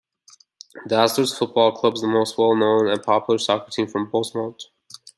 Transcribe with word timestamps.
Dazzlers 0.87 1.37
Football 1.37 1.73
Club 1.75 1.93
is 1.93 2.01
the 2.01 2.07
most 2.07 2.35
well-known 2.35 2.87
and 2.89 3.03
popular 3.03 3.37
soccer 3.37 3.69
team 3.69 3.85
from 3.85 4.09
Bosmont. 4.09 4.59